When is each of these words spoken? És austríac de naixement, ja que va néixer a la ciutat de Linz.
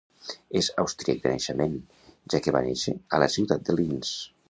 És 0.61 0.69
austríac 0.83 1.21
de 1.27 1.35
naixement, 1.35 1.77
ja 2.35 2.43
que 2.47 2.57
va 2.59 2.65
néixer 2.71 2.99
a 3.19 3.25
la 3.25 3.33
ciutat 3.39 3.67
de 3.71 3.81
Linz. 3.83 4.21